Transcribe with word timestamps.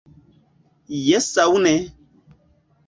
Jes 1.01 1.29
aŭ 1.45 1.49
ne! 1.67 1.77